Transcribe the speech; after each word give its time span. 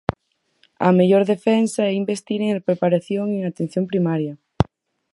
A 0.87 0.89
mellor 0.97 1.23
defensa 1.33 1.81
é 1.91 1.99
investir 2.01 2.39
en 2.43 2.65
preparación 2.67 3.25
e 3.31 3.35
en 3.37 3.43
Atención 3.51 3.83
Primaria. 3.91 4.33